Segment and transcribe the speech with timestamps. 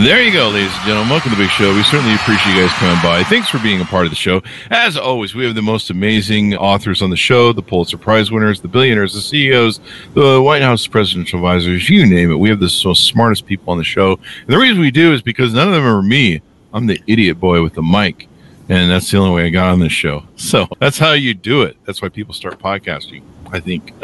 [0.00, 1.10] There you go, ladies and gentlemen.
[1.10, 1.74] Welcome to the big show.
[1.74, 3.22] We certainly appreciate you guys coming by.
[3.24, 4.40] Thanks for being a part of the show.
[4.70, 8.62] As always, we have the most amazing authors on the show the Pulitzer Prize winners,
[8.62, 9.78] the billionaires, the CEOs,
[10.14, 12.36] the White House presidential advisors, you name it.
[12.36, 14.12] We have the smartest people on the show.
[14.12, 16.40] And the reason we do is because none of them are me.
[16.72, 18.26] I'm the idiot boy with the mic.
[18.70, 20.24] And that's the only way I got on this show.
[20.36, 21.76] So that's how you do it.
[21.84, 23.22] That's why people start podcasting.
[23.52, 23.92] I think.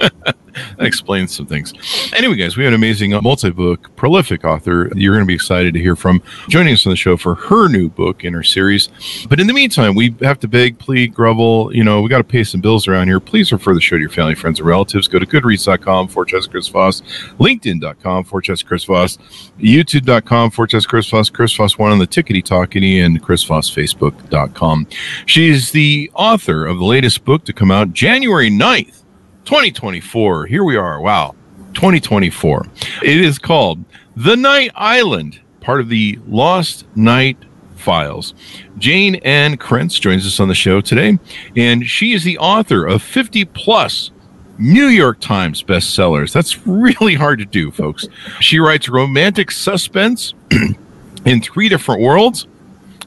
[0.78, 1.72] that explains some things.
[2.14, 5.34] Anyway, guys, we have an amazing uh, multi book, prolific author you're going to be
[5.34, 8.42] excited to hear from joining us on the show for her new book in her
[8.42, 8.88] series.
[9.28, 11.74] But in the meantime, we have to beg, plead, grovel.
[11.74, 13.20] You know, we got to pay some bills around here.
[13.20, 15.08] Please refer the show to your family, friends, and relatives.
[15.08, 17.02] Go to goodreads.com for Chris Voss,
[17.38, 19.18] LinkedIn.com for Chris Voss,
[19.58, 24.86] YouTube.com for Chris Voss, Chris Voss one on the Tickety Talkity, and Chris Voss Facebook.com.
[25.26, 29.02] She's the author of the latest book to come out January 9th.
[29.46, 30.46] 2024.
[30.46, 31.00] Here we are.
[31.00, 31.34] Wow.
[31.74, 32.66] 2024.
[33.02, 33.82] It is called
[34.16, 37.38] The Night Island, part of the Lost Night
[37.76, 38.34] Files.
[38.78, 41.18] Jayne Ann Krentz joins us on the show today,
[41.56, 44.10] and she is the author of 50 plus
[44.58, 46.32] New York Times bestsellers.
[46.32, 48.08] That's really hard to do, folks.
[48.40, 50.34] She writes romantic suspense
[51.24, 52.48] in three different worlds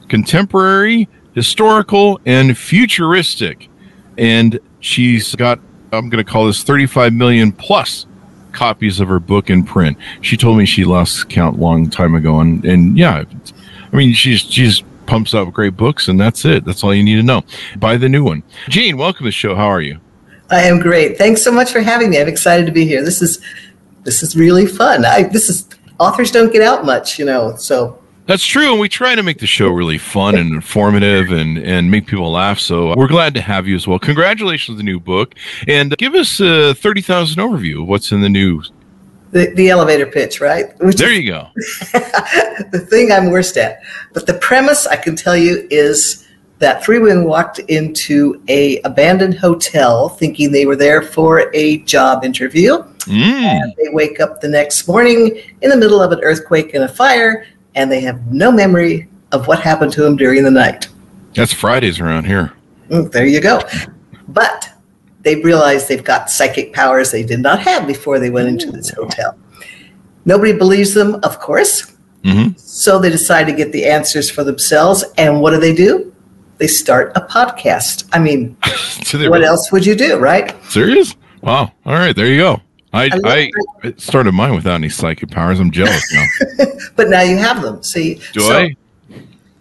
[0.08, 3.68] contemporary, historical, and futuristic.
[4.16, 5.60] And she's got
[5.92, 8.06] I'm going to call this 35 million plus
[8.52, 9.96] copies of her book in print.
[10.20, 13.24] She told me she lost count long time ago, and and yeah,
[13.92, 16.64] I mean she's she's pumps out great books, and that's it.
[16.64, 17.42] That's all you need to know.
[17.78, 18.42] Buy the new one.
[18.68, 19.54] Jayne, welcome to the show.
[19.54, 19.98] How are you?
[20.50, 21.16] I am great.
[21.16, 22.20] Thanks so much for having me.
[22.20, 23.04] I'm excited to be here.
[23.04, 23.40] This is
[24.04, 25.04] this is really fun.
[25.04, 25.68] I this is
[25.98, 27.99] authors don't get out much, you know, so
[28.30, 31.90] that's true, and we try to make the show really fun and informative and and
[31.90, 32.60] make people laugh.
[32.60, 33.98] So we're glad to have you as well.
[33.98, 35.34] Congratulations on the new book,
[35.66, 38.70] and give us a thirty thousand overview of what's in the news.
[39.32, 40.66] The, the elevator pitch, right?
[40.80, 41.48] Which there you go.
[41.56, 43.80] the thing I'm worst at,
[44.12, 46.28] but the premise I can tell you is
[46.60, 52.24] that three women walked into a abandoned hotel thinking they were there for a job
[52.24, 52.76] interview.
[53.06, 53.22] Mm.
[53.22, 56.88] And they wake up the next morning in the middle of an earthquake and a
[56.88, 60.88] fire and they have no memory of what happened to them during the night.
[61.34, 62.52] That's Fridays around here.
[62.88, 63.60] Mm, there you go.
[64.28, 64.68] But
[65.22, 68.90] they realize they've got psychic powers they did not have before they went into this
[68.90, 69.38] hotel.
[70.24, 71.96] Nobody believes them, of course.
[72.24, 72.56] Mm-hmm.
[72.56, 75.04] So they decide to get the answers for themselves.
[75.16, 76.14] And what do they do?
[76.58, 78.08] They start a podcast.
[78.12, 78.56] I mean,
[79.04, 80.54] so what really- else would you do, right?
[80.64, 81.16] Serious?
[81.42, 81.72] Wow.
[81.86, 82.14] All right.
[82.14, 82.60] There you go.
[82.92, 83.50] I, I,
[83.84, 85.60] I, started mine without any psychic powers.
[85.60, 86.64] I'm jealous now.
[86.96, 87.82] but now you have them.
[87.82, 88.76] See, do so I?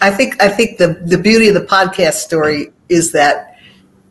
[0.01, 3.57] I think I think the the beauty of the podcast story is that,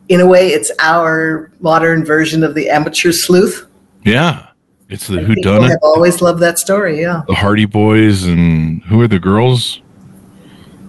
[0.07, 3.67] in a way, it's our modern version of the amateur sleuth.
[4.05, 4.47] Yeah,
[4.87, 5.71] it's the who done it.
[5.71, 7.01] I've always loved that story.
[7.01, 9.81] Yeah, the Hardy Boys and who are the girls?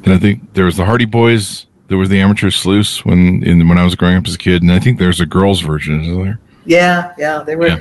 [0.04, 1.66] And I think there was the Hardy Boys.
[1.88, 4.62] There was the amateur sleuths when in when I was growing up as a kid,
[4.62, 6.04] and I think there's a girls' version.
[6.04, 6.38] Is there?
[6.64, 7.68] Yeah, yeah, they were.
[7.68, 7.80] Yeah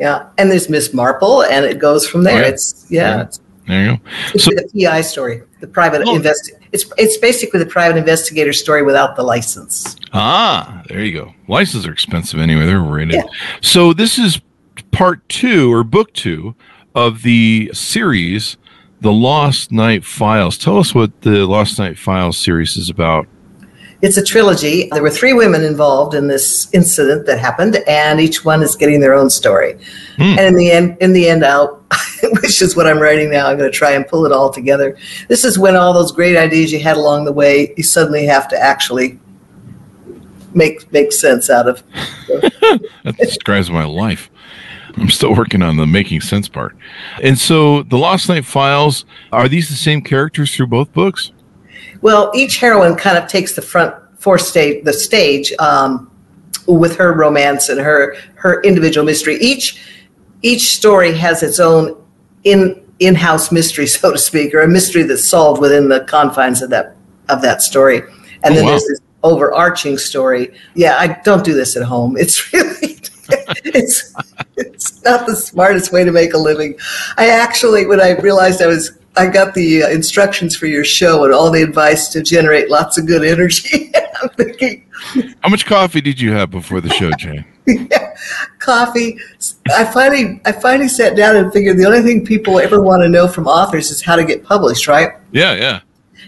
[0.00, 0.30] yeah.
[0.38, 2.38] And there's Miss Marple, and it goes from there.
[2.38, 2.52] Oh, yeah.
[2.52, 3.16] It's yeah.
[3.16, 3.22] yeah.
[3.22, 4.02] It's, there you go.
[4.34, 6.16] It's so, the PI story, the private oh.
[6.16, 6.50] invest.
[6.72, 9.96] It's it's basically the private investigator story without the license.
[10.12, 11.34] Ah, there you go.
[11.46, 12.66] Licenses are expensive anyway.
[12.66, 13.14] They're rated.
[13.14, 13.24] Yeah.
[13.60, 14.40] So this is
[14.90, 16.54] part two or book two
[16.94, 18.56] of the series,
[19.02, 20.58] The Lost Night Files.
[20.58, 23.28] Tell us what the Lost Night Files series is about.
[24.02, 24.88] It's a trilogy.
[24.92, 29.00] There were three women involved in this incident that happened, and each one is getting
[29.00, 29.74] their own story.
[30.16, 30.38] Mm.
[30.38, 31.84] And in the end, in the end, out,
[32.42, 34.96] which is what I'm writing now, I'm going to try and pull it all together.
[35.28, 38.48] This is when all those great ideas you had along the way, you suddenly have
[38.48, 39.18] to actually
[40.54, 41.82] make make sense out of.
[42.26, 44.30] that describes my life.
[44.96, 46.76] I'm still working on the making sense part.
[47.22, 51.32] And so, the Lost Night Files are these the same characters through both books?
[52.02, 56.10] Well, each heroine kind of takes the front for stage the stage um,
[56.66, 59.36] with her romance and her her individual mystery.
[59.36, 59.80] Each
[60.42, 61.96] each story has its own
[62.44, 66.70] in in-house mystery, so to speak, or a mystery that's solved within the confines of
[66.70, 66.96] that
[67.28, 67.98] of that story.
[68.42, 68.70] and Oh, then wow.
[68.70, 70.52] there's this overarching story.
[70.74, 72.16] Yeah, I don't do this at home.
[72.20, 72.98] It's really
[73.64, 74.14] it's
[74.56, 76.76] it's not the smartest way to make a living.
[77.16, 81.24] I actually, when I realized I was, I got the uh, instructions for your show
[81.24, 83.92] and all the advice to generate lots of good energy.
[84.22, 84.86] I'm thinking
[85.42, 87.44] How much coffee did you have before the show, Jayne?
[88.58, 89.18] coffee.
[89.74, 93.08] I finally, I finally sat down and figured the only thing people ever want to
[93.08, 95.12] know from authors is how to get published, right?
[95.32, 95.80] Yeah, yeah.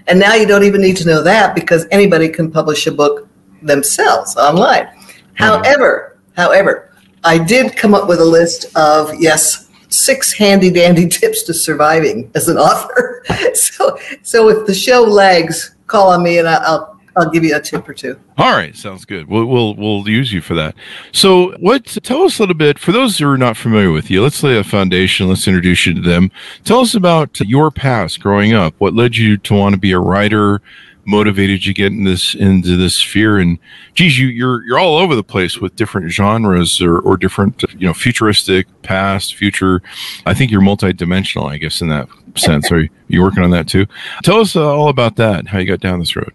[0.09, 3.29] And now you don't even need to know that because anybody can publish a book
[3.63, 4.89] themselves online.
[5.35, 6.95] However, however,
[7.25, 12.31] I did come up with a list of yes, six handy dandy tips to surviving
[12.35, 13.25] as an author.
[13.55, 17.61] So, so if the show lags, call on me and I'll I'll give you a
[17.61, 18.19] tip or two.
[18.39, 19.29] All right, sounds good.
[19.29, 20.75] We'll we'll we'll use you for that.
[21.13, 21.85] So, what?
[21.85, 24.23] Tell us a little bit for those who are not familiar with you.
[24.23, 25.29] Let's lay a foundation.
[25.29, 26.31] Let's introduce you to them.
[26.65, 28.75] Tell us about your past growing up.
[28.79, 30.63] What led you to want to be a writer?
[31.05, 33.39] Motivated you get in this into this sphere?
[33.39, 33.59] And
[33.95, 37.87] geez, you you're you're all over the place with different genres or or different you
[37.87, 39.83] know futuristic, past, future.
[40.27, 41.51] I think you're multidimensional.
[41.51, 42.71] I guess in that sense.
[42.71, 43.87] Are you working on that too?
[44.23, 45.49] Tell us uh, all about that.
[45.49, 46.33] How you got down this road.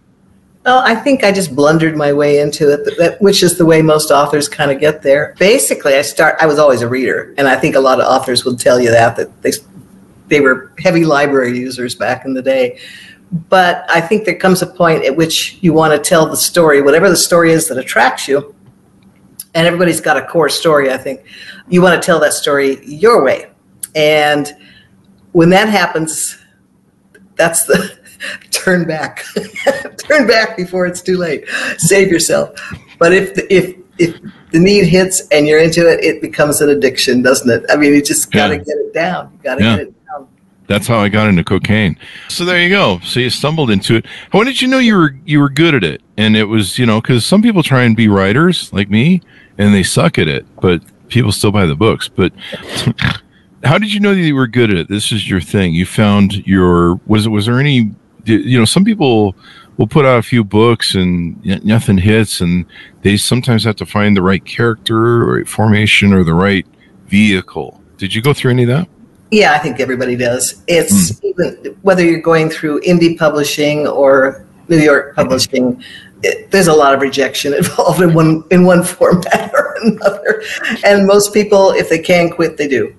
[0.68, 3.82] Well, I think I just blundered my way into it, that, which is the way
[3.82, 5.34] most authors kind of get there.
[5.40, 6.36] Basically, I start.
[6.42, 8.92] I was always a reader, and I think a lot of authors will tell you
[8.92, 9.54] that that they
[10.28, 12.80] they were heavy library users back in the day.
[13.32, 16.82] But I think there comes a point at which you want to tell the story,
[16.82, 18.56] whatever the story is that attracts you.
[19.54, 20.92] And everybody's got a core story.
[20.92, 21.24] I think
[21.68, 23.48] you want to tell that story your way,
[23.96, 24.56] and
[25.34, 26.38] when that happens,
[27.36, 27.98] that's the
[28.52, 29.24] turn back
[30.08, 31.48] turn back before it's too late
[31.78, 32.50] save yourself
[32.98, 34.20] but if the, if if
[34.52, 37.94] the need hits and you're into it it becomes an addiction doesn't it i mean
[37.94, 38.64] you just got to Yeah.
[38.64, 39.78] get it down you got to Yeah.
[39.78, 39.94] get it
[40.68, 41.98] That's how I got into cocaine.
[42.28, 43.00] So there you go.
[43.00, 44.06] So you stumbled into it.
[44.32, 46.02] When did you know you were you were good at it?
[46.18, 49.22] And it was you know because some people try and be writers like me
[49.58, 52.10] and they suck at it, but people still buy the books.
[52.10, 52.34] But
[53.64, 54.90] how did you know that you were good at it?
[54.90, 55.74] This is your thing.
[55.74, 57.92] You found your was it was there any
[58.26, 59.36] you know some people
[59.78, 62.66] will put out a few books and nothing hits and
[63.04, 66.66] they sometimes have to find the right character or formation or the right
[67.08, 67.82] vehicle.
[67.98, 68.90] Did you go through any of that?
[69.32, 74.78] Yeah i think everybody does it's even whether you're going through indie publishing or new
[74.78, 75.82] york publishing
[76.24, 80.42] it, there's a lot of rejection involved in one in one format or another
[80.86, 82.94] and most people if they can quit they do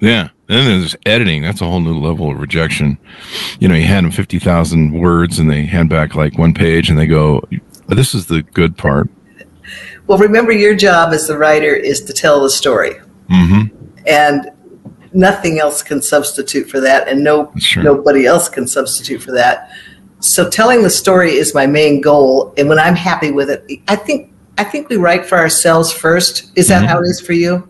[0.00, 0.28] Yeah.
[0.50, 1.42] And then there's editing.
[1.42, 2.96] That's a whole new level of rejection.
[3.60, 6.98] You know, you hand them 50,000 words and they hand back like one page and
[6.98, 7.42] they go,
[7.88, 9.10] this is the good part.
[10.06, 12.94] Well, remember, your job as the writer is to tell the story,
[13.28, 13.64] hmm
[14.06, 14.50] and
[15.18, 17.82] nothing else can substitute for that, and no true.
[17.82, 19.70] nobody else can substitute for that.
[20.20, 23.96] So, telling the story is my main goal, and when I'm happy with it, I
[23.96, 26.50] think I think we write for ourselves first.
[26.56, 26.86] Is that Mhm.
[26.88, 27.68] how it is for you?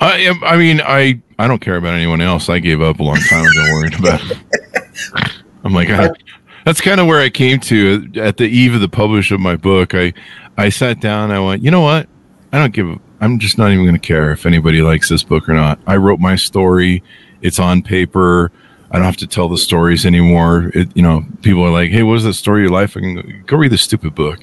[0.00, 2.48] I, I mean, I, I don't care about anyone else.
[2.48, 4.38] I gave up a long time ago worried about it.
[5.64, 6.10] I'm like, I,
[6.64, 9.56] that's kind of where I came to at the eve of the publish of my
[9.56, 9.94] book.
[9.94, 10.12] I,
[10.56, 11.30] I sat down.
[11.32, 12.08] I went, you know what?
[12.52, 12.98] I don't give.
[13.20, 15.78] I'm just not even going to care if anybody likes this book or not.
[15.86, 17.02] I wrote my story.
[17.42, 18.50] It's on paper.
[18.90, 20.70] I don't have to tell the stories anymore.
[20.74, 23.00] It, you know, people are like, "Hey, what was the story of your life?" I
[23.00, 24.40] can go, go read this stupid book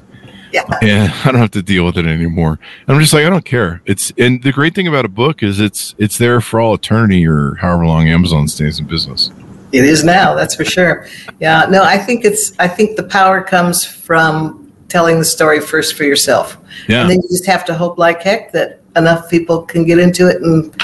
[0.53, 0.63] Yeah.
[0.81, 2.57] and I don't have to deal with it anymore.
[2.87, 3.81] And I'm just like, I don't care.
[3.85, 7.27] It's and the great thing about a book is it's it's there for all eternity
[7.27, 9.31] or however long Amazon stays in business.
[9.73, 11.07] It is now, that's for sure.
[11.41, 12.57] Yeah, no, I think it's.
[12.57, 16.57] I think the power comes from telling the story first for yourself.
[16.87, 17.01] Yeah.
[17.01, 20.27] And then you just have to hope like heck that enough people can get into
[20.27, 20.83] it and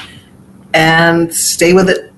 [0.73, 2.11] and stay with it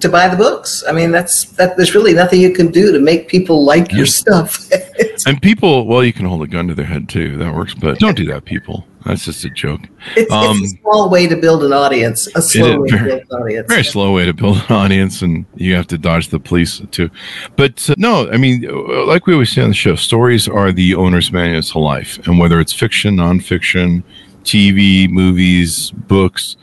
[0.00, 0.84] to buy the books.
[0.86, 1.76] I mean, that's that.
[1.76, 4.68] There's really nothing you can do to make people like your stuff.
[5.26, 7.38] And people, well, you can hold a gun to their head too.
[7.38, 8.86] That works, but don't do that, people.
[9.04, 9.82] That's just a joke.
[10.16, 12.26] it's, Um, it's a small way to build an audience.
[12.34, 13.68] A slow way to very- build an audience.
[13.68, 17.10] Very slow way to build an audience, and you have to dodge the police too.
[17.56, 20.72] But uh, no, I mean, uh, like we always say on the show, stories are
[20.72, 24.02] the owner's manual to life, and whether it's fiction, nonfiction,
[24.42, 26.56] TV, movies, books,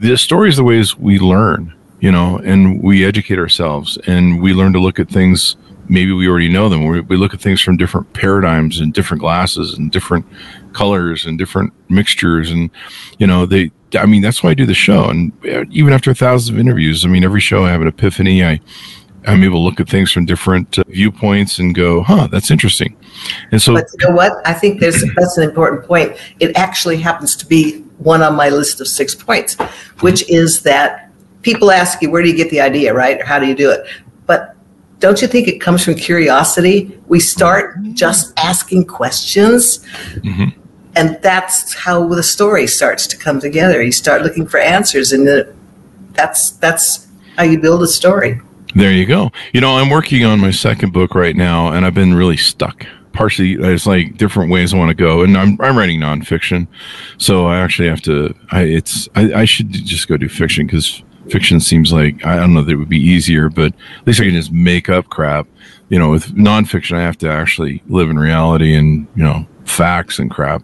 [0.00, 4.52] the story is the ways we learn, you know, and we educate ourselves, and we
[4.52, 5.56] learn to look at things.
[5.90, 6.84] Maybe we already know them.
[6.86, 10.26] We, we look at things from different paradigms and different glasses and different
[10.78, 12.70] colors and different mixtures, and
[13.18, 13.70] you know, they.
[13.94, 17.04] I mean, that's why I do the show, and uh, even after thousands of interviews,
[17.04, 18.44] I mean, every show I have an epiphany.
[18.44, 18.60] I
[19.26, 22.96] I'm able to look at things from different uh, viewpoints and go, "Huh, that's interesting."
[23.50, 24.32] And so, But you know what?
[24.46, 26.16] I think there's that's an important point.
[26.38, 29.56] It actually happens to be one on my list of six points,
[30.00, 31.10] which is that
[31.42, 33.20] people ask you, where do you get the idea, right?
[33.20, 33.86] Or how do you do it?
[34.26, 34.54] But
[34.98, 36.98] don't you think it comes from curiosity?
[37.06, 39.78] We start just asking questions.
[40.16, 40.57] Mm-hmm.
[40.98, 43.80] And that's how the story starts to come together.
[43.80, 45.46] You start looking for answers, and
[46.10, 48.40] that's that's how you build a story.
[48.74, 49.30] There you go.
[49.52, 52.84] You know, I'm working on my second book right now, and I've been really stuck.
[53.12, 56.66] Partially, there's like different ways I want to go, and I'm I'm writing nonfiction,
[57.16, 58.34] so I actually have to.
[58.50, 62.54] I it's I, I should just go do fiction because fiction seems like I don't
[62.54, 65.46] know that it would be easier, but at least I can just make up crap.
[65.90, 70.18] You know, with nonfiction, I have to actually live in reality and you know facts
[70.18, 70.62] and crap.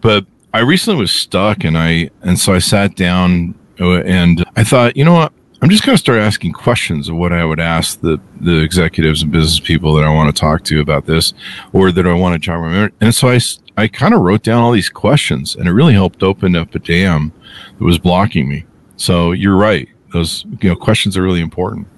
[0.00, 4.64] But I recently was stuck, and I and so I sat down uh, and I
[4.64, 5.32] thought, you know what?
[5.60, 9.22] I'm just going to start asking questions of what I would ask the, the executives
[9.22, 11.34] and business people that I want to talk to about this
[11.72, 12.90] or that I want to jog my.
[13.00, 13.40] And so I,
[13.76, 16.78] I kind of wrote down all these questions and it really helped open up a
[16.78, 17.32] dam
[17.76, 18.66] that was blocking me.
[18.96, 19.88] So you're right.
[20.12, 21.88] Those you know questions are really important.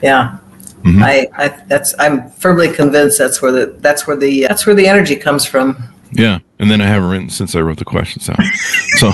[0.00, 0.38] Yeah.
[0.86, 1.02] Mm-hmm.
[1.02, 4.86] I, I that's I'm firmly convinced that's where the that's where the that's where the
[4.86, 5.82] energy comes from.
[6.12, 8.38] Yeah, and then I haven't written since I wrote the questions out.
[8.98, 9.10] so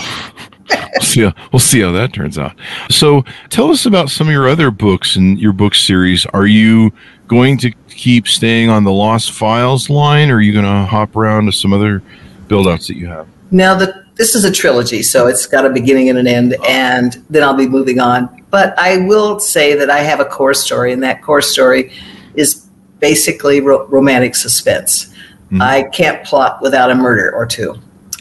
[0.69, 2.57] we'll see how, we'll see how that turns out.
[2.91, 6.27] So tell us about some of your other books and your book series.
[6.27, 6.93] Are you
[7.27, 11.17] going to keep staying on the Lost Files line, or are you going to hop
[11.17, 12.03] around to some other
[12.49, 13.27] build outs that you have?
[13.51, 17.25] Now the this is a trilogy, so it's got a beginning and an end, and
[17.29, 18.45] then I'll be moving on.
[18.51, 21.93] But I will say that I have a core story, and that core story
[22.37, 22.69] is
[23.01, 25.07] basically ro- romantic suspense.
[25.07, 25.61] Mm-hmm.
[25.61, 27.75] I can't plot without a murder or two.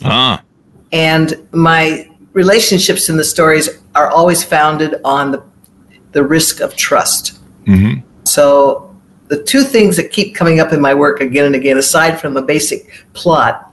[0.03, 0.41] Ah.
[0.91, 5.43] And my relationships in the stories are always founded on the,
[6.13, 7.39] the risk of trust.
[7.65, 8.01] Mm-hmm.
[8.23, 12.19] So the two things that keep coming up in my work again and again, aside
[12.19, 13.70] from the basic plot,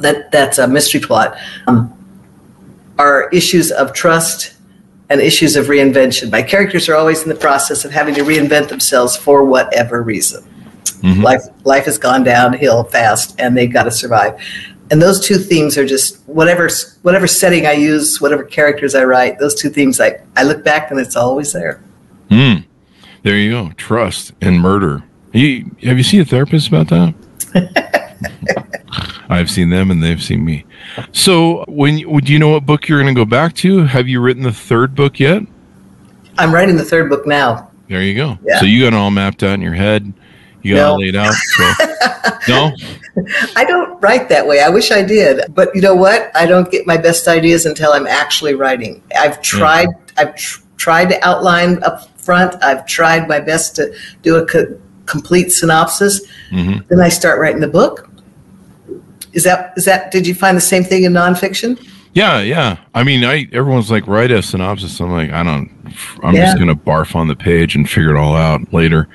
[0.00, 1.92] that that's a mystery plot, um,
[2.98, 4.54] are issues of trust
[5.10, 6.30] and issues of reinvention.
[6.30, 10.42] My characters are always in the process of having to reinvent themselves for whatever reason.
[11.02, 11.22] Mm-hmm.
[11.22, 14.40] Life life has gone downhill fast, and they've got to survive.
[14.90, 16.68] And those two themes are just whatever
[17.02, 19.38] whatever setting I use, whatever characters I write.
[19.38, 21.82] Those two themes, I I look back and it's always there.
[22.30, 22.64] Mm.
[23.22, 23.70] There you go.
[23.76, 25.02] Trust and murder.
[25.32, 28.61] You, have you seen a therapist about that?
[29.32, 30.64] I've seen them and they've seen me.
[31.12, 33.84] So, when do you know what book you're going to go back to?
[33.84, 35.42] Have you written the third book yet?
[36.38, 37.70] I'm writing the third book now.
[37.88, 38.38] There you go.
[38.46, 38.58] Yeah.
[38.58, 40.12] So you got it all mapped out in your head.
[40.62, 40.94] You got no.
[40.94, 41.34] it laid out.
[41.34, 41.72] So.
[42.48, 42.72] no.
[43.56, 44.60] I don't write that way.
[44.60, 46.30] I wish I did, but you know what?
[46.34, 49.02] I don't get my best ideas until I'm actually writing.
[49.18, 49.88] I've tried.
[49.88, 50.12] Yeah.
[50.18, 52.62] I've tr- tried to outline up front.
[52.62, 56.26] I've tried my best to do a co- complete synopsis.
[56.50, 56.86] Mm-hmm.
[56.88, 58.11] Then I start writing the book
[59.32, 60.10] is that is that?
[60.10, 61.78] Did you find the same thing in nonfiction?
[62.14, 62.76] Yeah, yeah.
[62.94, 65.00] I mean, I everyone's like write a synopsis.
[65.00, 65.70] I'm like, I don't.
[66.22, 66.44] I'm yeah.
[66.44, 69.08] just gonna barf on the page and figure it all out later.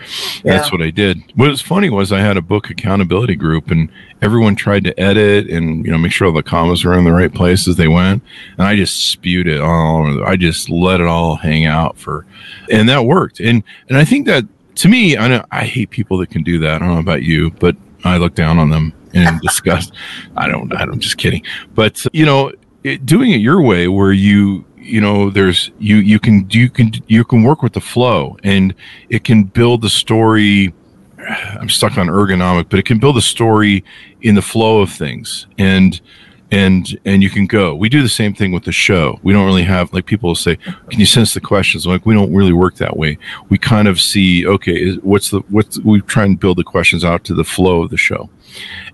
[0.44, 0.58] Yeah.
[0.58, 1.22] That's what I did.
[1.36, 3.90] What was funny was I had a book accountability group, and
[4.24, 7.12] everyone tried to edit and you know make sure all the commas were in the
[7.12, 8.24] right places they went,
[8.58, 10.26] and I just spewed it all.
[10.26, 12.26] I just let it all hang out for,
[12.72, 13.40] and that worked.
[13.40, 14.44] And and I think that
[14.78, 16.76] to me, I know I hate people that can do that.
[16.76, 19.92] I don't know about you, but I look down on them and discuss.
[20.36, 20.72] I don't.
[20.74, 21.44] I'm just kidding.
[21.74, 22.52] But you know,
[22.84, 26.92] it, doing it your way, where you you know there's you you can you can
[27.08, 28.74] you can work with the flow, and
[29.10, 30.74] it can build the story.
[31.60, 33.84] I'm stuck on ergonomic, but it can build a story
[34.22, 36.00] in the flow of things, and
[36.52, 37.76] and and you can go.
[37.76, 39.20] We do the same thing with the show.
[39.24, 42.14] We don't really have like people will say, "Can you sense the questions?" like we
[42.14, 43.18] don't really work that way.
[43.50, 47.24] We kind of see, okay, what's the what's we try and build the questions out
[47.26, 48.30] to the flow of the show,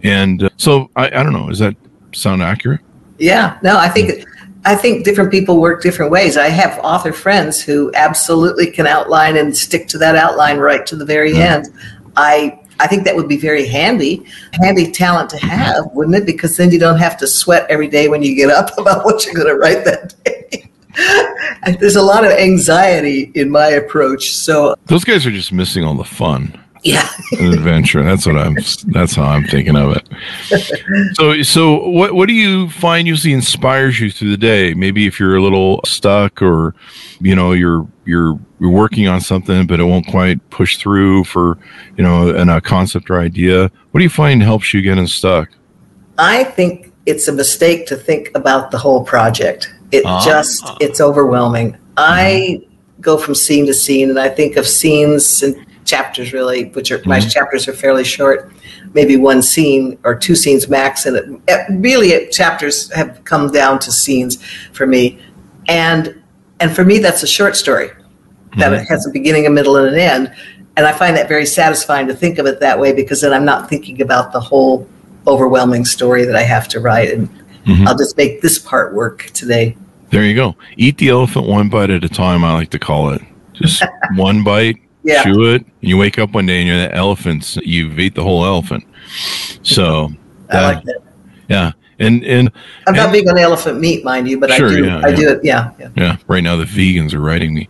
[0.02, 1.50] and uh, so I, I don't know.
[1.50, 1.76] Does that
[2.14, 2.82] sound accurate?
[3.20, 3.60] Yeah.
[3.64, 4.26] No, I think.
[4.66, 6.38] I think different people work different ways.
[6.38, 10.96] I have author friends who absolutely can outline and stick to that outline right to
[10.96, 11.56] the very yeah.
[11.56, 11.68] end.
[12.16, 14.26] I I think that would be very handy,
[14.62, 16.26] handy talent to have, wouldn't it?
[16.26, 19.26] Because then you don't have to sweat every day when you get up about what
[19.26, 20.70] you're going to write that day.
[21.80, 24.36] There's a lot of anxiety in my approach.
[24.36, 27.08] So those guys are just missing all the fun yeah.
[27.40, 28.04] An adventure.
[28.04, 28.56] That's what i'm
[28.88, 30.08] that's how i'm thinking of it.
[31.16, 34.74] So so what what do you find usually inspires you through the day?
[34.74, 36.76] Maybe if you're a little stuck or
[37.22, 41.58] you know you're you're you're working on something but it won't quite push through for
[41.98, 43.72] you know and a concept or idea.
[43.92, 45.50] What do you find helps you get unstuck
[46.20, 49.74] i think it's a mistake to think about the whole project.
[49.92, 51.78] It uh, just it's overwhelming.
[51.98, 53.02] I mm-hmm.
[53.02, 55.56] go from scene to scene and i think of scenes and
[55.94, 57.10] chapters really, which are mm-hmm.
[57.10, 58.52] my chapters are fairly short,
[58.94, 63.52] maybe one scene or two scenes max, and it, it, really it, chapters have come
[63.52, 65.20] down to scenes for me,
[65.68, 66.22] and
[66.60, 67.90] and for me that's a short story
[68.58, 68.84] that mm-hmm.
[68.86, 70.34] has a beginning, a middle, and an end.
[70.76, 73.46] and I find that very satisfying to think of it that way because then I'm
[73.46, 74.88] not thinking about the whole
[75.28, 77.30] overwhelming story that I have to write, and
[77.66, 77.88] Mhm.
[77.88, 79.78] I'll just make this part work today.
[80.10, 80.56] There you go.
[80.78, 82.44] Eat the elephant one bite at a time.
[82.44, 83.22] I like to call it
[83.54, 83.84] just
[84.16, 84.78] one bite.
[85.04, 85.24] Yeah.
[85.24, 85.62] Chew it.
[85.62, 87.58] And you wake up one day and you're the elephants.
[87.64, 88.86] You've ate the whole elephant.
[89.64, 90.10] So
[90.50, 90.62] I Yeah.
[90.68, 90.98] like that.
[91.50, 92.52] yeah, and and
[92.88, 94.86] I'm not And- big on elephant meat, mind you, but Sure, I do.
[94.86, 95.16] yeah, I yeah.
[95.16, 95.40] do it.
[95.44, 95.88] Yeah, yeah.
[95.96, 97.68] Yeah, right now the vegans are writing me.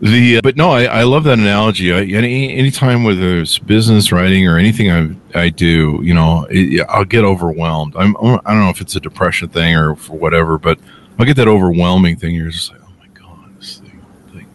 [0.00, 1.92] The uh, but no, I, I love that analogy.
[1.92, 6.84] I, any anytime whether it's business writing or anything I I do, you know, it,
[6.88, 7.94] I'll get overwhelmed.
[7.96, 8.22] I'm I
[8.52, 10.78] don't know if it's a depression thing or for whatever, but
[11.18, 12.34] I'll get that overwhelming thing.
[12.34, 14.00] You're just like, oh my god, this thing,
[14.32, 14.46] thing.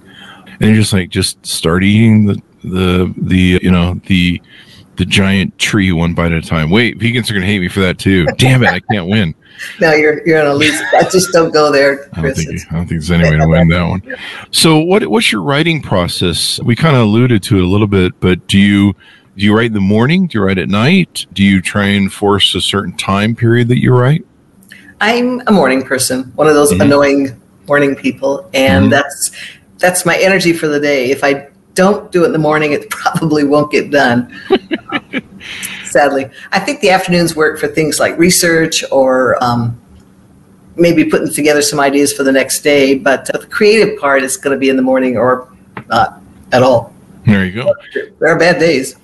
[0.60, 4.42] And you're just like, just start eating the the the you know the
[4.98, 6.70] the giant tree one bite at a time.
[6.72, 8.26] Wait, vegans are gonna hate me for that too.
[8.38, 9.34] Damn it, I can't win.
[9.82, 10.80] No, you're you're on a loose.
[10.94, 13.48] I just don't go there, I don't think I don't think there's any way to
[13.48, 14.04] win that one.
[14.52, 16.60] So, what what's your writing process?
[16.64, 18.94] We kind of alluded to it a little bit, but do you
[19.36, 20.28] do you write in the morning?
[20.28, 21.26] Do you write at night?
[21.34, 24.24] Do you try and force a certain time period that you write?
[25.02, 26.82] I'm a morning person, one of those Mhm.
[26.82, 28.90] annoying morning people, and Mhm.
[28.92, 29.32] that's
[29.80, 31.12] that's my energy for the day.
[31.12, 34.34] If I don't do it in the morning, it probably won't get done.
[35.86, 39.80] Sadly, I think the afternoons work for things like research or um,
[40.76, 42.98] maybe putting together some ideas for the next day.
[42.98, 45.50] But the creative part is going to be in the morning or
[45.88, 46.94] not at all.
[47.26, 47.74] There you go.
[48.20, 48.96] There are bad days.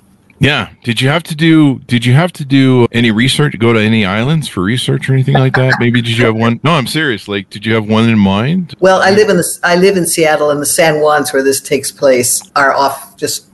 [0.43, 0.69] Yeah.
[0.83, 3.57] Did you have to do Did you have to do any research?
[3.59, 5.77] Go to any islands for research or anything like that?
[5.79, 6.59] Maybe did you have one?
[6.63, 7.29] No, I'm serious.
[7.29, 8.75] Like, did you have one in mind?
[8.81, 11.61] Well, I live in the I live in Seattle, and the San Juans where this
[11.61, 13.45] takes place are off just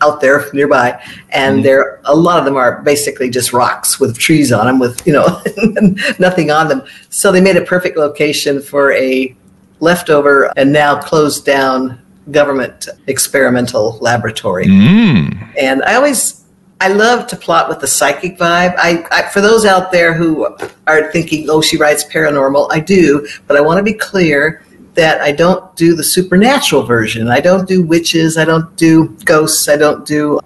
[0.00, 1.62] out there nearby, and Mhm.
[1.64, 5.12] there a lot of them are basically just rocks with trees on them, with you
[5.12, 5.42] know
[6.18, 6.82] nothing on them.
[7.10, 9.34] So they made a perfect location for a
[9.80, 11.98] leftover and now closed down
[12.30, 14.66] government experimental laboratory.
[14.66, 15.54] Mm.
[15.58, 16.44] And I always,
[16.80, 18.74] I love to plot with the psychic vibe.
[18.78, 20.56] I, I, for those out there who
[20.86, 24.62] are thinking, oh, she writes paranormal, I do, but I want to be clear
[24.94, 27.28] that I don't do the supernatural version.
[27.28, 28.36] I don't do witches.
[28.36, 29.68] I don't do ghosts.
[29.68, 30.40] I don't do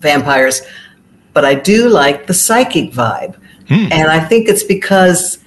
[0.00, 0.62] vampires,
[1.32, 3.36] but I do like the psychic vibe.
[3.68, 3.88] Hmm.
[3.90, 5.38] And I think it's because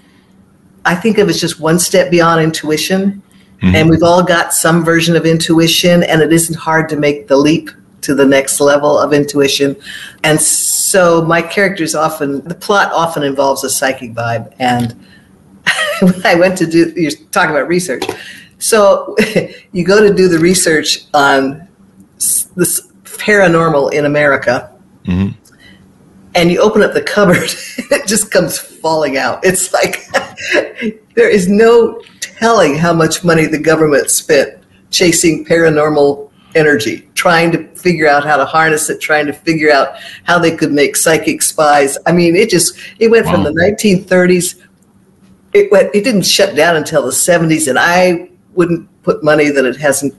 [0.84, 3.22] I think of it as just one step beyond intuition.
[3.62, 3.74] Mhm.
[3.76, 7.38] And we've all got some version of intuition, and it isn't hard to make the
[7.38, 9.76] leap to the next level of intuition.
[10.24, 14.54] And so my characters often, the plot often involves a psychic vibe.
[14.60, 14.96] And
[16.02, 18.04] when I went to do, you're talking about research.
[18.60, 19.15] So
[19.72, 21.67] you go to do the research on
[22.56, 24.70] this paranormal in America,
[25.08, 25.34] Mhm.
[26.36, 27.50] and you open up the cupboard,
[27.91, 29.39] it just comes falling out.
[29.43, 30.08] It's like
[31.17, 37.67] there is no telling how much money the government spent chasing paranormal energy, trying to
[37.69, 41.41] figure out how to harness it, trying to figure out how they could make psychic
[41.41, 41.97] spies.
[42.06, 44.62] I mean, it just it went from the 1930s.
[45.53, 45.93] It went.
[45.95, 50.13] It didn't shut down until the 70s, and I wouldn't put money that it hasn't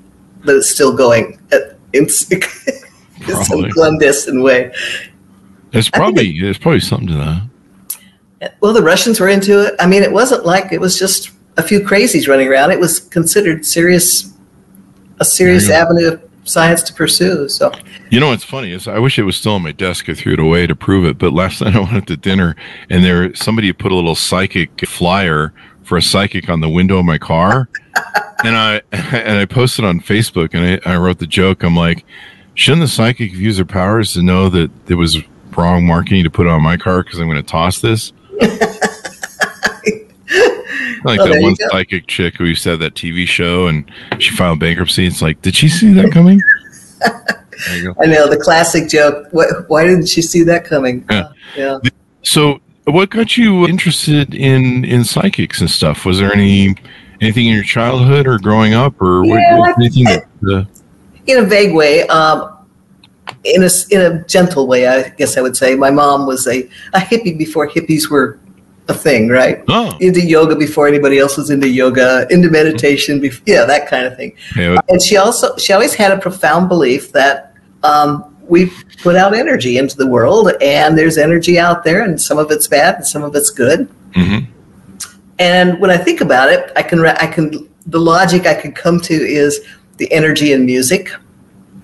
[0.45, 2.05] that it's still going at, in,
[3.29, 4.73] in some clandestine way.
[5.71, 7.49] There's probably there's probably something to that.
[8.61, 9.75] Well, the Russians were into it.
[9.81, 12.71] I mean, it wasn't like it was just a few crazies running around.
[12.71, 14.33] It was considered serious,
[15.19, 17.49] a serious you avenue of science to pursue.
[17.49, 17.73] So,
[18.11, 20.09] You know what's funny is I wish it was still on my desk.
[20.09, 21.19] I threw it away to prove it.
[21.19, 22.57] But last night I went to dinner
[22.91, 27.07] and there somebody put a little psychic flyer for a psychic on the window of
[27.07, 27.69] my car,
[28.45, 31.63] and I and I posted on Facebook and I, I wrote the joke.
[31.65, 32.05] I'm like,
[32.55, 35.19] shouldn't the psychic use their powers to know that it was
[35.57, 38.13] wrong marketing to put on my car because I'm going to toss this?
[41.05, 44.35] Like Oh, that one psychic chick who used to have that TV show and she
[44.35, 45.07] filed bankruptcy.
[45.07, 46.41] It's like, did she see that coming?
[47.01, 48.01] there you go.
[48.03, 49.27] I know the classic joke.
[49.33, 51.05] What, why didn't she see that coming?
[51.11, 51.21] Yeah.
[51.21, 51.79] Uh, yeah.
[52.23, 56.05] So, what got you interested in in psychics and stuff?
[56.05, 56.75] Was there any
[57.21, 60.25] anything in your childhood or growing up, or what, Yeah, what- anything that?
[60.51, 60.65] Uh,
[61.27, 62.58] in a vague way, um,
[63.45, 65.75] in a in a gentle way, I guess I would say.
[65.75, 68.39] My mom was a, a hippie before hippies were
[68.89, 69.63] a thing, right?
[69.69, 74.07] oh, Into yoga before anybody else was into yoga, into meditation, before, yeah, that kind
[74.07, 74.35] of thing.
[74.57, 78.73] yeah, And she also she always had a profound belief that um, we
[79.03, 82.67] put out energy into the world, and there's energy out there, and some of it's
[82.67, 83.89] bad, and some of it's good.
[84.15, 84.47] mhm.
[85.39, 89.01] And when I think about it, I can I can the logic I can come
[89.03, 89.61] to is
[89.99, 91.11] the energy in music,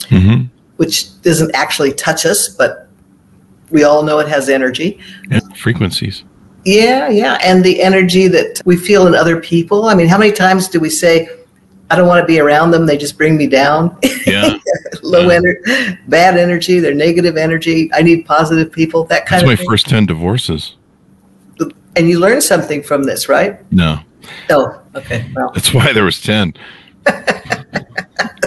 [0.09, 0.49] Mhm.
[0.77, 2.89] Which doesn't actually touch us, but
[3.71, 4.99] we all know it has energy.
[5.31, 6.25] Yeah, frequencies.
[6.65, 9.85] Yeah, yeah, and the energy that we feel in other people.
[9.87, 11.29] I mean, how many times do we say,
[11.91, 12.87] I don't want to be around them.
[12.87, 13.97] They just bring me down.
[14.27, 14.57] Yeah.
[15.03, 15.35] Low Yeah.
[15.35, 16.81] energy, bad energy.
[16.81, 17.91] They're negative energy.
[17.93, 19.05] I need positive people.
[19.05, 19.69] That kind That's my of thing.
[19.69, 20.77] first 10 divorces.
[21.97, 23.61] and you learn something from this, right?
[23.71, 24.01] No.
[24.51, 25.31] Oh, okay.
[25.37, 26.55] Well, That's why there was 10.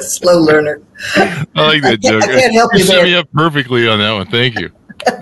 [0.04, 0.82] slow learner.
[1.16, 2.24] I like that I joke.
[2.24, 4.28] I can't help you set me up perfectly on that one.
[4.28, 4.70] Thank you.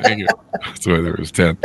[0.01, 0.27] Thank you.
[0.63, 1.57] That's why there was 10.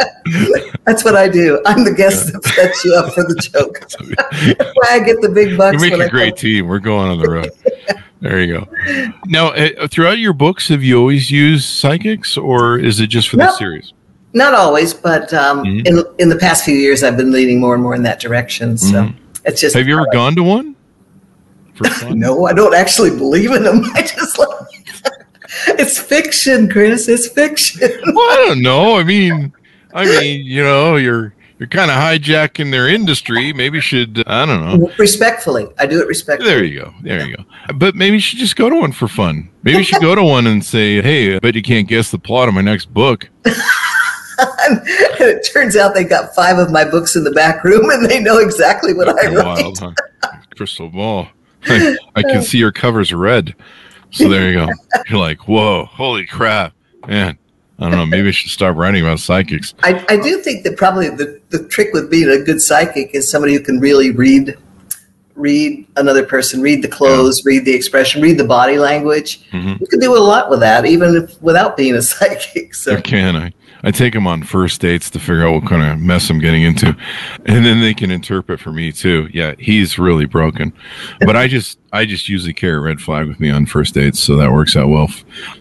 [0.84, 1.62] That's what I do.
[1.64, 3.80] I'm the guest that sets you up for the joke.
[4.58, 5.80] That's why I get the big bucks.
[5.80, 6.66] We make a I great come- team.
[6.66, 7.50] We're going on the road.
[8.22, 9.12] There you go.
[9.28, 13.38] Now, uh, throughout your books, have you always used psychics, or is it just for
[13.38, 13.46] No.
[13.46, 13.94] this series?
[14.34, 15.86] Not always, but um, Mhm.
[15.86, 18.76] in in the past few years, I've been leaning more and more in that direction.
[18.76, 19.14] So Mhm.
[19.46, 19.74] it's just.
[19.74, 20.76] Have you ever gone to one?
[21.88, 22.18] Fun?
[22.18, 23.82] No, I don't actually believe in them.
[23.94, 24.48] I just like.
[25.78, 27.08] it's fiction, Chris.
[27.08, 27.90] It's fiction.
[28.14, 28.96] Well, I don't know.
[28.98, 29.52] I mean,
[29.94, 33.52] I mean, you know, you're you're kind of hijacking their industry.
[33.52, 34.90] Maybe should uh, I don't know.
[34.98, 36.50] respectfully, I do it respectfully.
[36.50, 36.94] There you go.
[37.02, 37.44] There you go.
[37.74, 39.50] But maybe you should just go to one for fun.
[39.62, 42.18] Maybe you should go to one and say, "Hey, I bet you can't guess the
[42.18, 47.16] plot of my next book." and it turns out they got five of my books
[47.16, 49.44] in the back room, and they know exactly what I write.
[49.44, 49.92] Wild, huh?
[50.56, 51.28] Crystal ball.
[51.66, 53.54] I, I can see your covers red.
[54.10, 54.68] So there you go.
[55.08, 56.72] You're like, whoa, holy crap,
[57.06, 57.38] man.
[57.78, 58.06] I don't know.
[58.06, 59.72] Maybe I should start writing about psychics.
[59.82, 63.30] I, I do think that probably the, the trick with being a good psychic is
[63.30, 64.56] somebody who can really read
[65.34, 69.48] read another person, read the clothes, read the expression, read the body language.
[69.50, 69.80] Mhm.
[69.80, 72.74] You can do a lot with that, even if, without being a psychic.
[72.74, 73.52] So Or can I?
[73.82, 76.62] I take them on first dates to figure out what kind of mess I'm getting
[76.62, 76.96] into,
[77.46, 79.28] and then they can interpret for me too.
[79.32, 80.72] Yeah, he's really broken,
[81.20, 84.20] but I just I just usually carry a red flag with me on first dates,
[84.20, 85.08] so that works out well.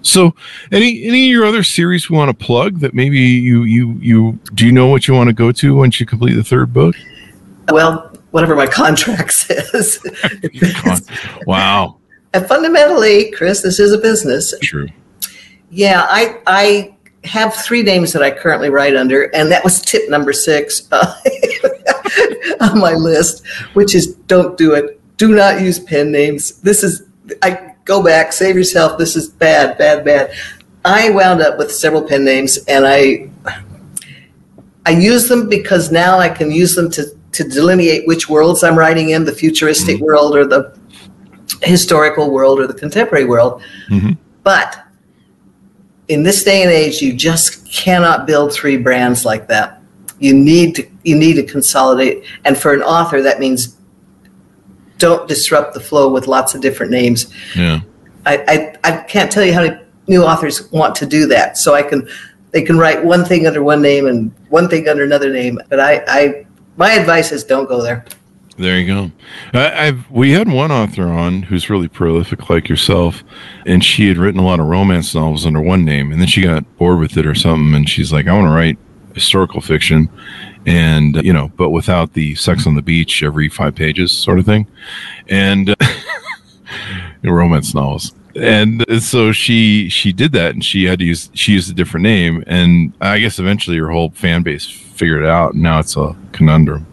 [0.02, 0.36] So,
[0.72, 4.40] any any of your other series we want to plug that maybe you you you
[4.54, 6.96] do you know what you want to go to once you complete the third book?
[7.72, 10.00] well, whatever my contract says.
[11.46, 11.98] Wow,
[12.34, 14.54] and fundamentally, Chris, this is a business.
[14.62, 14.88] true.
[15.72, 20.10] Yeah, I I have three names that I currently write under, and that was tip
[20.10, 21.16] number six uh,
[22.62, 25.00] on my list, which is don't do it.
[25.18, 26.60] Do not use pen names.
[26.62, 27.04] This is
[27.42, 28.98] I go back, save yourself.
[28.98, 30.32] This is bad, bad, bad.
[30.86, 33.30] I wound up with several pen names, and I
[34.86, 38.78] I use them because now I can use them to to delineate which worlds I'm
[38.78, 40.78] writing in, the futuristic world or the
[41.64, 43.62] historical world or the contemporary world.
[43.90, 44.18] Mhm.
[44.44, 44.84] But
[46.10, 49.82] in this day and age, you just cannot build three brands like that.
[50.20, 52.26] You need to you need to consolidate.
[52.44, 53.78] And for an author, that means
[54.98, 57.34] don't disrupt the flow with lots of different names.
[57.56, 57.80] Yeah.
[58.26, 61.58] I, I, I can't tell you how many new authors want to do that.
[61.58, 62.08] So I can
[62.52, 65.60] they can write one thing under one name and one thing under another name.
[65.70, 66.46] But I, I
[66.76, 68.04] my advice is don't go there.
[68.60, 69.12] There you go.
[69.54, 73.24] I, I've we had one author on who's really prolific, like yourself,
[73.66, 76.42] and she had written a lot of romance novels under one name, and then she
[76.42, 78.78] got bored with it or something, and she's like, I want to write
[79.14, 80.10] historical fiction,
[80.66, 84.46] and you know, but without the sex on the beach every five pages sort of
[84.46, 84.68] thing,
[85.30, 85.74] and
[87.24, 88.14] romance novels.
[88.36, 92.04] And so she she did that, and she had to use she used a different
[92.04, 95.96] name, and I guess eventually her whole fan base figured it out, and now it's
[95.96, 96.86] a conundrum.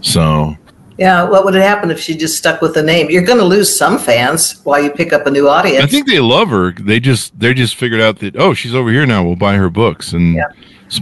[0.00, 0.56] So
[0.98, 3.08] Yeah, what would have happened if she just stuck with the name?
[3.08, 5.84] You're going to lose some fans while you pick up a new audience.
[5.84, 6.72] I think they love her.
[6.72, 9.24] They just they just figured out that oh she's over here now.
[9.24, 10.48] We'll buy her books and Yeah.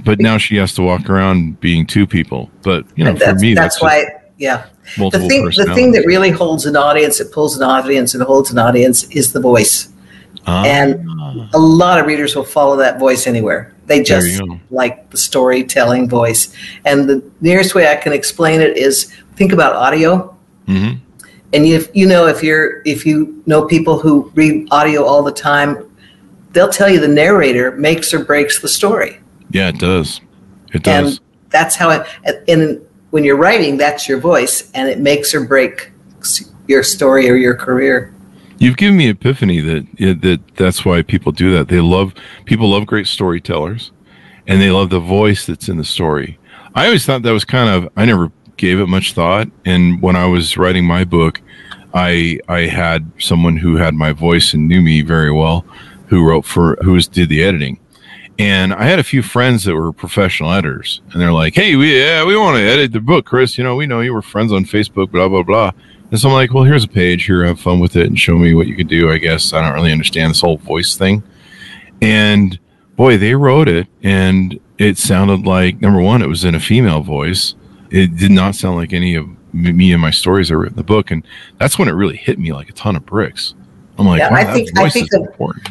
[0.05, 2.51] but now she has to walk around being two people.
[2.63, 4.05] But you know for me that's that's, why,
[4.37, 4.67] yeah.
[4.97, 8.51] The thing, the thing that really holds an audience, it pulls an audience and holds
[8.51, 9.89] an audience is the voice.
[10.47, 11.09] Ah, and
[11.55, 13.75] A lot of readers will follow that voice anywhere.
[13.87, 16.55] They just like the storytelling voice.
[16.85, 20.37] And the nearest way I can explain it is think about audio.
[20.69, 21.01] mhm.
[21.53, 25.33] And if you know if you're if you know people who read audio all the
[25.33, 25.89] time,
[26.53, 29.21] they'll tell you the narrator makes or breaks the story.
[29.51, 30.21] yeah, it does.
[30.73, 31.19] It does.
[31.19, 31.21] and
[31.51, 32.05] that's how it
[32.49, 37.37] and when you're writing that's your voice and it makes or breaks your story or
[37.37, 38.13] your career
[38.59, 41.69] You've given me epiphany that that that's why people do that.
[41.69, 42.15] They love
[42.47, 43.93] people love great storytellers,
[44.47, 46.39] and they love the voice that's in the story.
[46.75, 50.17] I always thought that was kind of I never gave it much thought, and when
[50.17, 51.41] I was writing my book,
[51.93, 55.67] I I had someone who had my voice and knew me very well,
[56.07, 57.79] who wrote for who was did the editing.
[58.39, 61.99] And I had a few friends that were professional editors, and they're like, "Hey, we
[61.99, 63.57] yeah, we want to edit the book, Chris.
[63.57, 65.73] You know, we know you were friends on Facebook, blah blah blah."
[66.11, 67.25] And so I'm like, well, here's a page.
[67.25, 69.11] Here, have fun with it and show me what you can do.
[69.11, 71.23] I guess I don't really understand this whole voice thing.
[72.01, 72.59] And
[72.97, 77.01] boy, they wrote it, and it sounded like number one, it was in a female
[77.03, 77.55] voice.
[77.91, 80.85] It did not sound like any of me and my stories I wrote in the
[80.85, 81.27] book, and
[81.59, 83.55] that's when it really hit me like a ton of bricks.
[83.99, 85.71] I'm like, Yeah, wow, I that think- I voice think is of- important.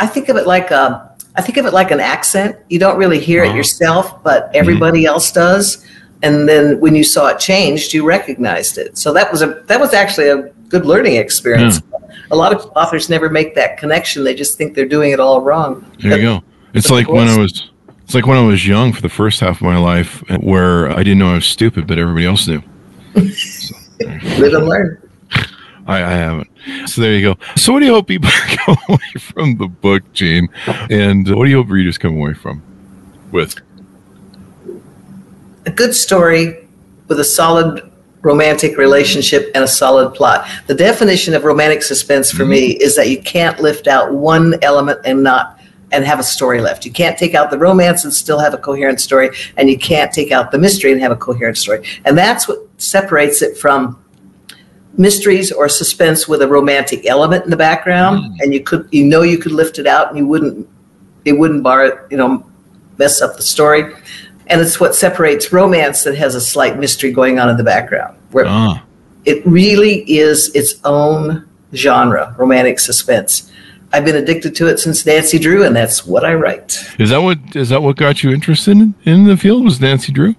[0.00, 2.56] I think of it like a, I think of it like an accent.
[2.70, 3.52] You don't really hear Uh-huh.
[3.52, 5.84] it yourself, but everybody else does.
[6.22, 8.98] And then when you saw it changed, you recognized it.
[8.98, 11.78] So that was a that was actually a good learning experience.
[11.78, 11.94] Hmm.
[12.30, 14.24] A lot of authors never make that connection.
[14.24, 15.90] They just think they're doing it all wrong.
[16.00, 16.44] There you go.
[16.74, 17.70] It's like when I was.
[18.04, 20.90] It's like when I was young for the first half of my life, uh, where
[20.90, 22.62] I didn't know I was stupid, but everybody else knew.
[23.14, 25.10] Live and learn.
[25.86, 26.48] I, I haven't.
[26.86, 27.40] So there you go.
[27.56, 30.48] So what do you hope people come away from the book, Gene?
[30.88, 32.62] And what do you hope readers come away from
[33.30, 33.60] with?
[35.68, 36.66] A good story
[37.08, 40.48] with a solid romantic relationship and a solid plot.
[40.66, 45.00] The definition of romantic suspense for me is that you can't lift out one element
[45.04, 45.60] and not
[45.92, 46.86] and have a story left.
[46.86, 50.10] You can't take out the romance and still have a coherent story and you can't
[50.10, 51.86] take out the mystery and have a coherent story.
[52.06, 54.02] And that's what separates it from
[54.96, 58.36] mysteries or suspense with a romantic element in the background mm.
[58.40, 60.68] and you could you know you could lift it out and you wouldn't
[61.24, 62.44] it wouldn't bar it, you know
[62.98, 63.94] mess up the story
[64.48, 68.16] and it's what separates romance that has a slight mystery going on in the background
[68.30, 68.82] where Ah,
[69.24, 73.52] it really is its own genre romantic suspense
[73.92, 77.18] i've been addicted to it since nancy drew and that's what i write is that
[77.18, 79.64] what is that what got you interested in, in the field?
[79.64, 80.34] Was Nancy Drew?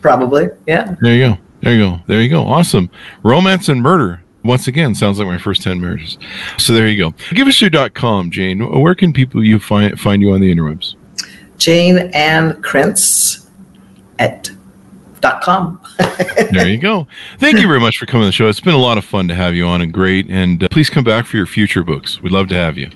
[0.00, 1.38] probably yeah There you go.
[1.60, 2.00] There you go.
[2.08, 2.42] There you go.
[2.42, 2.90] Awesome.
[3.22, 4.20] Romance and murder.
[4.42, 6.18] Once again, sounds like my first 10 marriages.
[6.58, 7.14] So there you go.
[7.32, 8.58] Give us your dot com, Jayne.
[8.80, 10.96] Where can people you find find you on the interwebs?
[11.58, 13.41] jayne ann krentz
[14.22, 14.50] at
[15.20, 15.80] dot com
[16.52, 17.06] There you go.
[17.38, 18.48] Thank you very much for coming to the show.
[18.48, 20.26] It's been a lot of fun to have you on and great.
[20.28, 22.20] And uh, please come back for your future books.
[22.22, 22.90] We'd love to have you.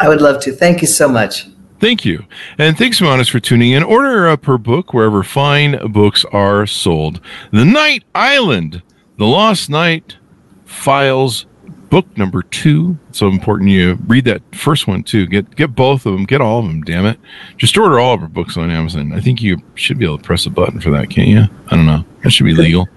[0.00, 1.46] i would love to thank you so much
[1.80, 2.24] Thank you.
[2.58, 3.84] And thanks, Monis, for tuning in.
[3.84, 7.20] Order uh, per book wherever fine books are sold.
[7.52, 8.82] The Night Island,
[9.16, 10.16] The Lost Night
[10.64, 11.46] Files,
[11.90, 12.98] book number two.
[13.08, 15.26] It's so important you read that first one too.
[15.26, 16.24] Get get both of them.
[16.24, 17.18] Get all of them, damn it.
[17.56, 19.12] Just order all of our books on Amazon.
[19.12, 21.44] I think you should be able to press a button for that, can't you?
[21.68, 22.04] I don't know.
[22.22, 22.88] That should be legal.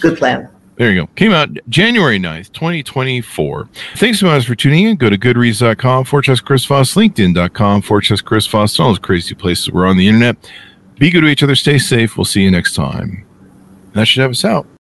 [0.00, 1.06] good plan There you go.
[1.14, 3.68] Came out January 9th, 2024.
[3.96, 4.96] Thanks so much for tuning in.
[4.96, 9.86] Go to goodreads.com, Fortress Chris Voss, LinkedIn.com, Fortress Chris Voss, all those crazy places we're
[9.86, 10.36] on the internet.
[10.98, 11.54] Be good to each other.
[11.54, 12.16] Stay safe.
[12.16, 13.26] We'll see you next time.
[13.92, 14.66] That should have us out.